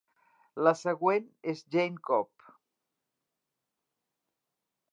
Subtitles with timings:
[0.67, 2.49] La següent és Jayne Cobb.